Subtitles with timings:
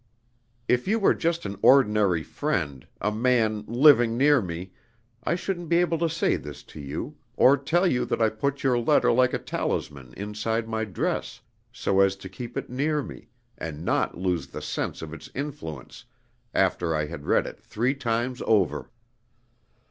[0.67, 4.71] If you were just an ordinary friend, a man, living near me,
[5.23, 8.63] I shouldn't be able to say this to you, or tell you that I put
[8.63, 11.39] your letter like a talisman inside my dress,
[11.71, 13.27] so as to keep it near me,
[13.59, 16.03] and not lose the sense of its influence
[16.51, 18.89] after I had read it three times over.